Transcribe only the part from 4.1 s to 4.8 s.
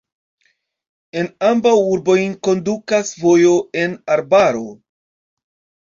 arbaro.